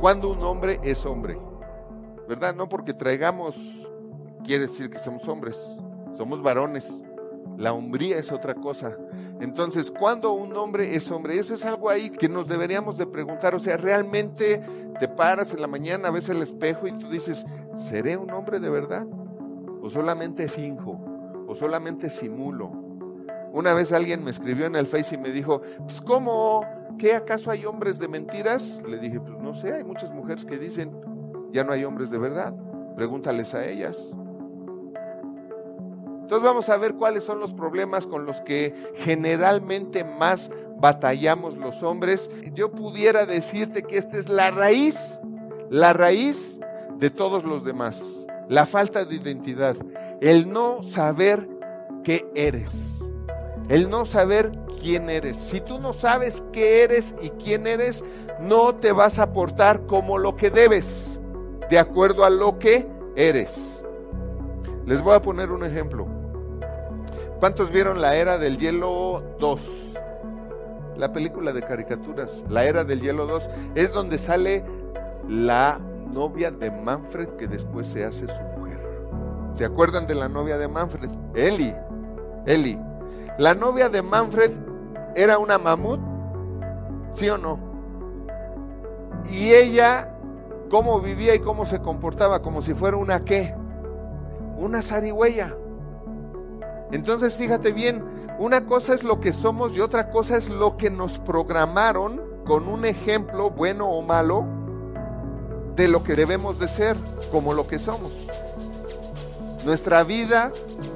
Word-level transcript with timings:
cuando 0.00 0.30
un 0.30 0.42
hombre 0.42 0.80
es 0.82 1.04
hombre. 1.04 1.38
¿Verdad? 2.26 2.54
No 2.54 2.68
porque 2.68 2.94
traigamos, 2.94 3.56
quiere 4.44 4.66
decir 4.66 4.88
que 4.88 4.98
somos 4.98 5.26
hombres, 5.28 5.58
somos 6.16 6.42
varones. 6.42 7.02
La 7.58 7.72
hombría 7.72 8.18
es 8.18 8.32
otra 8.32 8.54
cosa. 8.54 8.96
Entonces, 9.40 9.90
cuando 9.90 10.32
un 10.32 10.56
hombre 10.56 10.94
es 10.94 11.10
hombre, 11.10 11.38
eso 11.38 11.54
es 11.54 11.64
algo 11.64 11.90
ahí 11.90 12.08
que 12.08 12.28
nos 12.28 12.46
deberíamos 12.46 12.96
de 12.96 13.06
preguntar. 13.06 13.54
O 13.54 13.58
sea, 13.58 13.76
realmente 13.76 14.62
te 14.98 15.08
paras 15.08 15.52
en 15.52 15.60
la 15.60 15.66
mañana, 15.66 16.10
ves 16.10 16.28
el 16.28 16.40
espejo 16.40 16.86
y 16.86 16.92
tú 16.92 17.10
dices, 17.10 17.44
¿seré 17.74 18.16
un 18.16 18.30
hombre 18.30 18.60
de 18.60 18.70
verdad? 18.70 19.06
¿O 19.82 19.90
solamente 19.90 20.48
finjo? 20.48 20.98
¿O 21.48 21.54
solamente 21.54 22.08
simulo? 22.08 22.70
Una 23.52 23.74
vez 23.74 23.92
alguien 23.92 24.22
me 24.22 24.30
escribió 24.30 24.66
en 24.66 24.76
el 24.76 24.86
Face 24.86 25.16
y 25.16 25.18
me 25.18 25.30
dijo, 25.30 25.60
pues 25.86 26.00
¿cómo? 26.00 26.64
¿Qué 26.98 27.14
acaso 27.14 27.50
hay 27.50 27.64
hombres 27.64 27.98
de 27.98 28.08
mentiras? 28.08 28.80
Le 28.86 28.98
dije, 28.98 29.20
pues 29.20 29.38
no 29.38 29.54
sé, 29.54 29.72
hay 29.72 29.84
muchas 29.84 30.10
mujeres 30.12 30.44
que 30.44 30.58
dicen, 30.58 30.92
ya 31.52 31.64
no 31.64 31.72
hay 31.72 31.84
hombres 31.84 32.10
de 32.10 32.18
verdad. 32.18 32.54
Pregúntales 32.96 33.54
a 33.54 33.66
ellas. 33.66 34.12
Entonces 36.22 36.46
vamos 36.46 36.68
a 36.68 36.76
ver 36.76 36.94
cuáles 36.94 37.24
son 37.24 37.40
los 37.40 37.52
problemas 37.52 38.06
con 38.06 38.24
los 38.24 38.40
que 38.42 38.92
generalmente 38.98 40.04
más 40.04 40.50
batallamos 40.78 41.56
los 41.56 41.82
hombres. 41.82 42.30
Yo 42.54 42.70
pudiera 42.70 43.26
decirte 43.26 43.82
que 43.82 43.98
esta 43.98 44.16
es 44.16 44.28
la 44.28 44.50
raíz, 44.52 45.20
la 45.70 45.92
raíz 45.92 46.60
de 46.98 47.10
todos 47.10 47.44
los 47.44 47.64
demás. 47.64 48.26
La 48.48 48.66
falta 48.66 49.04
de 49.04 49.16
identidad, 49.16 49.76
el 50.20 50.52
no 50.52 50.82
saber 50.82 51.48
qué 52.04 52.30
eres, 52.34 52.99
el 53.70 53.88
no 53.88 54.04
saber 54.04 54.50
quién 54.80 55.08
eres. 55.08 55.36
Si 55.36 55.60
tú 55.60 55.78
no 55.78 55.92
sabes 55.92 56.42
qué 56.52 56.82
eres 56.82 57.14
y 57.22 57.30
quién 57.30 57.68
eres, 57.68 58.04
no 58.40 58.74
te 58.74 58.90
vas 58.90 59.20
a 59.20 59.32
portar 59.32 59.86
como 59.86 60.18
lo 60.18 60.34
que 60.34 60.50
debes, 60.50 61.20
de 61.70 61.78
acuerdo 61.78 62.24
a 62.24 62.30
lo 62.30 62.58
que 62.58 62.88
eres. 63.14 63.84
Les 64.86 65.00
voy 65.00 65.14
a 65.14 65.22
poner 65.22 65.52
un 65.52 65.64
ejemplo. 65.64 66.08
¿Cuántos 67.38 67.70
vieron 67.70 68.00
la 68.00 68.16
era 68.16 68.38
del 68.38 68.58
hielo 68.58 69.22
2? 69.38 69.60
La 70.96 71.12
película 71.12 71.52
de 71.52 71.62
caricaturas, 71.62 72.42
la 72.48 72.64
era 72.64 72.82
del 72.82 73.00
hielo 73.00 73.24
2, 73.26 73.48
es 73.76 73.92
donde 73.92 74.18
sale 74.18 74.64
la 75.28 75.78
novia 76.12 76.50
de 76.50 76.72
Manfred 76.72 77.28
que 77.36 77.46
después 77.46 77.86
se 77.86 78.04
hace 78.04 78.26
su 78.26 78.42
mujer. 78.58 78.80
¿Se 79.52 79.64
acuerdan 79.64 80.08
de 80.08 80.16
la 80.16 80.28
novia 80.28 80.58
de 80.58 80.66
Manfred? 80.66 81.10
Eli. 81.36 81.72
Eli. 82.46 82.89
La 83.40 83.54
novia 83.54 83.88
de 83.88 84.02
Manfred 84.02 84.50
era 85.16 85.38
una 85.38 85.56
mamut, 85.56 85.98
¿sí 87.14 87.26
o 87.30 87.38
no? 87.38 87.58
Y 89.30 89.54
ella, 89.54 90.14
¿cómo 90.68 91.00
vivía 91.00 91.34
y 91.34 91.38
cómo 91.38 91.64
se 91.64 91.80
comportaba? 91.80 92.42
Como 92.42 92.60
si 92.60 92.74
fuera 92.74 92.98
una 92.98 93.24
qué? 93.24 93.54
Una 94.58 94.82
zarigüeya. 94.82 95.56
Entonces 96.92 97.34
fíjate 97.34 97.72
bien, 97.72 98.04
una 98.38 98.66
cosa 98.66 98.92
es 98.92 99.04
lo 99.04 99.20
que 99.20 99.32
somos 99.32 99.74
y 99.74 99.80
otra 99.80 100.10
cosa 100.10 100.36
es 100.36 100.50
lo 100.50 100.76
que 100.76 100.90
nos 100.90 101.18
programaron 101.18 102.20
con 102.44 102.68
un 102.68 102.84
ejemplo 102.84 103.48
bueno 103.48 103.88
o 103.88 104.02
malo 104.02 104.44
de 105.76 105.88
lo 105.88 106.02
que 106.02 106.14
debemos 106.14 106.58
de 106.58 106.68
ser, 106.68 106.94
como 107.32 107.54
lo 107.54 107.66
que 107.66 107.78
somos. 107.78 108.12
Nuestra 109.64 110.04
vida, 110.04 110.52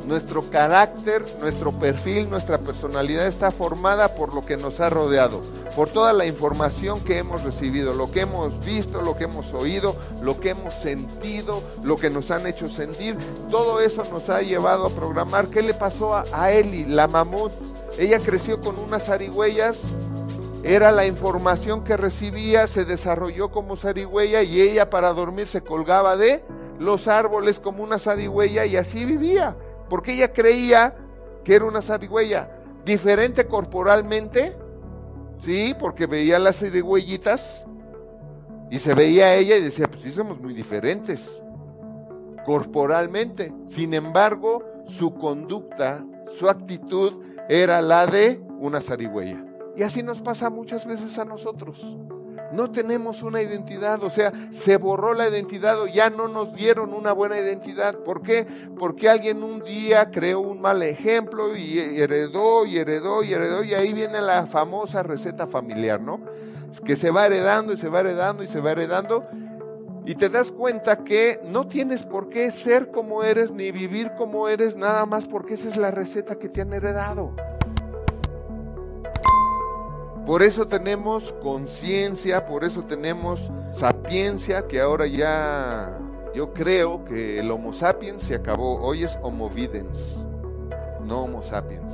nuestro 0.07 0.51
carácter, 0.51 1.25
nuestro 1.41 1.79
perfil, 1.79 2.31
nuestra 2.31 2.59
personalidad 2.59 3.27
está 3.27 3.51
formada 3.51 4.15
por 4.15 4.35
lo 4.35 4.45
que 4.45 4.57
nos 4.57 4.81
ha 4.81 4.91
rodeado 4.91 5.43
por 5.75 5.89
toda 5.89 6.13
la 6.13 6.27
información 6.27 7.01
que 7.03 7.19
hemos 7.19 7.43
recibido, 7.43 7.93
lo 7.93 8.11
que 8.11 8.21
hemos 8.21 8.65
visto, 8.65 9.03
lo 9.03 9.17
que 9.17 9.25
hemos 9.25 9.53
oído, 9.55 9.97
lo 10.23 10.39
que 10.39 10.51
hemos 10.51 10.75
sentido, 10.75 11.63
lo 11.83 11.97
que 11.97 12.11
nos 12.11 12.31
han 12.31 12.47
hecho 12.47 12.69
sentir. 12.69 13.17
Todo 13.51 13.81
eso 13.81 14.05
nos 14.05 14.29
ha 14.29 14.43
llevado 14.43 14.87
a 14.87 14.91
programar. 14.91 15.49
¿Qué 15.49 15.63
le 15.63 15.75
pasó 15.75 16.15
a, 16.15 16.53
Eli, 16.53 16.85
la 16.85 17.09
mamut? 17.09 17.53
Ella 17.99 18.21
creció 18.21 18.61
con 18.61 18.79
unas 18.79 19.07
zarigüeyas, 19.07 19.83
era 20.63 20.91
la 20.91 21.07
información 21.07 21.85
que 21.85 21.97
recibía, 21.97 22.67
se 22.67 22.85
desarrolló 22.85 23.51
como 23.51 23.77
zarigüeya 23.77 24.43
y 24.43 24.61
ella 24.61 24.91
para 24.91 25.13
dormir 25.13 25.47
se 25.47 25.63
colgaba 25.63 26.17
de 26.17 26.43
los 26.79 27.09
árboles 27.09 27.61
como 27.61 27.83
una 27.83 27.99
zarigüeya 27.99 28.67
y 28.67 28.77
así 28.77 29.05
vivía, 29.05 29.57
porque 29.89 30.15
ella 30.15 30.33
creía 30.33 30.97
que 31.45 31.55
era 31.55 31.65
una 31.65 31.83
zarigüeya, 31.83 32.51
diferente 32.85 33.47
corporalmente, 33.47 34.57
Sí, 35.45 35.75
porque 35.79 36.07
veía 36.07 36.39
las 36.39 36.63
huellitas 36.63 37.67
y 38.71 38.79
se 38.79 38.95
veía 38.95 39.35
ella 39.35 39.57
y 39.57 39.61
decía, 39.61 39.89
pues 39.89 40.03
sí 40.03 40.11
somos 40.11 40.41
muy 40.41 40.55
diferentes 40.55 41.43
corporalmente. 42.47 43.53
Sin 43.67 43.93
embargo, 43.93 44.65
su 44.87 45.15
conducta, 45.15 46.05
su 46.39 46.49
actitud 46.49 47.23
era 47.49 47.83
la 47.83 48.07
de 48.07 48.43
una 48.59 48.81
zarigüeya. 48.81 49.45
Y 49.77 49.83
así 49.83 50.03
nos 50.03 50.23
pasa 50.23 50.49
muchas 50.49 50.87
veces 50.87 51.19
a 51.19 51.25
nosotros 51.27 51.97
no 52.55 52.71
tenemos 52.71 53.23
una 53.23 53.43
identidad, 53.43 54.03
o 54.03 54.11
sea, 54.11 54.33
se 54.51 54.77
borró 54.77 55.15
la 55.15 55.29
identidad 55.29 55.81
o 55.81 55.87
ya 55.87 56.11
no 56.11 56.29
nos 56.29 56.55
dieron 56.55 56.95
una 56.95 57.13
buena 57.13 57.39
identidad. 57.39 57.97
¿Por 57.99 58.23
qué? 58.23 58.47
Porque 58.79 59.09
alguien 59.09 59.43
un 59.43 59.63
día 59.63 60.11
creó 60.11 60.41
un 60.41 60.61
mal 60.61 60.83
ejemplo 60.83 61.57
y 61.57 61.79
heredó 61.79 62.65
y 62.67 62.79
heredó 62.79 63.23
y 63.23 63.33
heredó 63.33 63.65
y 63.65 63.75
ahí 63.75 63.93
viene 63.93 64.21
la 64.21 64.47
famosa 64.47 65.03
receta 65.03 65.47
familiar, 65.47 66.01
¿no? 66.01 66.21
Que 66.85 66.97
se 66.97 67.11
va 67.11 67.27
heredando 67.27 67.73
y 67.73 67.77
se 67.77 67.89
va 67.89 68.01
heredando 68.01 68.43
y 68.43 68.47
se 68.47 68.61
va 68.61 68.73
heredando 68.73 69.25
y 70.07 70.15
te 70.15 70.29
das 70.29 70.53
cuenta 70.53 71.03
que 71.03 71.41
no 71.45 71.67
tienes 71.67 72.03
por 72.03 72.29
qué 72.29 72.51
ser 72.51 72.91
como 72.91 73.23
eres 73.23 73.53
ni 73.53 73.73
vivir 73.73 74.13
como 74.19 74.49
eres 74.49 74.77
nada 74.77 75.07
más 75.07 75.25
porque 75.25 75.55
esa 75.55 75.69
es 75.69 75.77
la 75.77 75.91
receta 75.91 76.37
que 76.39 76.49
te 76.49 76.61
han 76.61 76.73
heredado. 76.73 77.35
Por 80.27 80.43
eso 80.43 80.67
tenemos 80.67 81.35
conciencia, 81.43 82.47
por 82.47 82.65
eso 82.65 82.85
tenemos 82.85 83.51
sapiencia, 83.73 84.67
que 84.67 84.81
ahora 84.81 85.07
ya 85.07 85.99
yo 86.35 86.55
creo 86.55 87.05
que 87.05 87.39
el 87.41 87.51
Homo 87.51 87.75
sapiens 87.75 88.23
se 88.23 88.35
acabó. 88.35 88.81
Hoy 88.81 89.05
es 89.05 89.19
Homo 89.21 89.51
videns, 89.51 90.25
no 91.05 91.25
Homo 91.25 91.43
sapiens. 91.43 91.93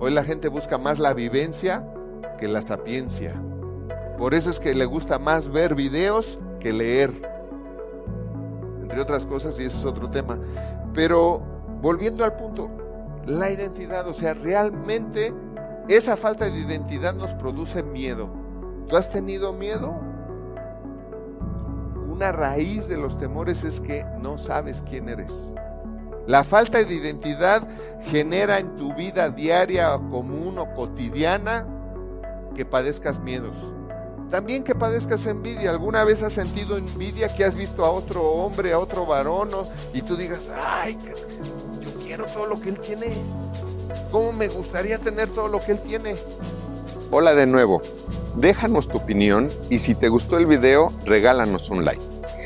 Hoy 0.00 0.12
la 0.12 0.22
gente 0.22 0.48
busca 0.48 0.76
más 0.76 0.98
la 0.98 1.14
vivencia 1.14 1.82
que 2.38 2.46
la 2.46 2.60
sapiencia. 2.60 3.32
Por 4.18 4.34
eso 4.34 4.50
es 4.50 4.60
que 4.60 4.74
le 4.74 4.84
gusta 4.84 5.18
más 5.18 5.50
ver 5.50 5.74
videos 5.74 6.38
que 6.60 6.74
leer. 6.74 7.10
Entre 8.82 9.00
otras 9.00 9.24
cosas, 9.24 9.58
y 9.58 9.64
ese 9.64 9.78
es 9.78 9.84
otro 9.86 10.10
tema. 10.10 10.38
Pero 10.92 11.40
volviendo 11.80 12.22
al 12.22 12.36
punto, 12.36 12.70
la 13.24 13.50
identidad, 13.50 14.06
o 14.06 14.12
sea, 14.12 14.34
realmente 14.34 15.32
esa 15.88 16.16
falta 16.16 16.50
de 16.50 16.58
identidad 16.58 17.14
nos 17.14 17.32
produce 17.34 17.82
miedo. 17.82 18.28
¿Tú 18.88 18.96
has 18.96 19.10
tenido 19.10 19.52
miedo? 19.52 19.94
Una 22.08 22.32
raíz 22.32 22.88
de 22.88 22.96
los 22.96 23.18
temores 23.18 23.62
es 23.62 23.80
que 23.80 24.04
no 24.20 24.38
sabes 24.38 24.82
quién 24.88 25.08
eres. 25.08 25.54
La 26.26 26.42
falta 26.42 26.82
de 26.82 26.92
identidad 26.94 27.66
genera 28.10 28.58
en 28.58 28.76
tu 28.76 28.94
vida 28.94 29.28
diaria, 29.28 29.96
común 30.10 30.58
o 30.58 30.74
cotidiana 30.74 31.66
que 32.54 32.64
padezcas 32.64 33.20
miedos. 33.20 33.54
También 34.30 34.64
que 34.64 34.74
padezcas 34.74 35.24
envidia. 35.26 35.70
¿Alguna 35.70 36.02
vez 36.02 36.22
has 36.22 36.32
sentido 36.32 36.76
envidia 36.76 37.32
que 37.34 37.44
has 37.44 37.54
visto 37.54 37.84
a 37.84 37.90
otro 37.90 38.24
hombre, 38.24 38.72
a 38.72 38.78
otro 38.80 39.06
varón 39.06 39.50
y 39.94 40.02
tú 40.02 40.16
digas, 40.16 40.48
ay, 40.52 40.98
yo 41.80 41.94
quiero 42.00 42.26
todo 42.26 42.46
lo 42.46 42.60
que 42.60 42.70
él 42.70 42.80
tiene? 42.80 43.22
¿Cómo 44.10 44.32
me 44.32 44.48
gustaría 44.48 44.98
tener 44.98 45.28
todo 45.30 45.48
lo 45.48 45.64
que 45.64 45.72
él 45.72 45.80
tiene? 45.80 46.16
Hola 47.10 47.34
de 47.34 47.46
nuevo. 47.46 47.82
Déjanos 48.36 48.88
tu 48.88 48.98
opinión 48.98 49.50
y 49.70 49.78
si 49.78 49.94
te 49.94 50.08
gustó 50.08 50.38
el 50.38 50.46
video, 50.46 50.92
regálanos 51.04 51.70
un 51.70 51.84
like. 51.84 52.02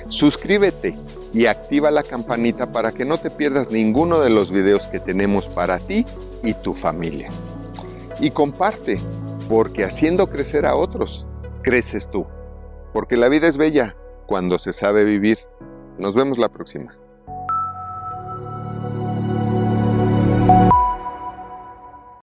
Suscríbete 0.08 0.96
y 1.32 1.46
activa 1.46 1.90
la 1.90 2.02
campanita 2.02 2.72
para 2.72 2.92
que 2.92 3.04
no 3.04 3.18
te 3.18 3.30
pierdas 3.30 3.70
ninguno 3.70 4.20
de 4.20 4.30
los 4.30 4.50
videos 4.50 4.88
que 4.88 5.00
tenemos 5.00 5.48
para 5.48 5.78
ti 5.78 6.06
y 6.42 6.54
tu 6.54 6.74
familia. 6.74 7.30
Y 8.20 8.30
comparte, 8.30 9.00
porque 9.48 9.84
haciendo 9.84 10.28
crecer 10.28 10.66
a 10.66 10.76
otros, 10.76 11.26
creces 11.62 12.10
tú. 12.10 12.26
Porque 12.92 13.16
la 13.16 13.28
vida 13.28 13.48
es 13.48 13.56
bella 13.56 13.96
cuando 14.26 14.58
se 14.58 14.72
sabe 14.72 15.04
vivir. 15.04 15.38
Nos 15.98 16.14
vemos 16.14 16.38
la 16.38 16.48
próxima. 16.48 16.99